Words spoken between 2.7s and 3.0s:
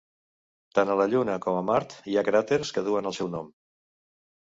que